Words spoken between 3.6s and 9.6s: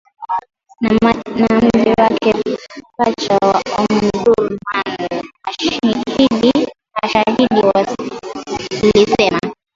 Omdurman, mashahidi walisema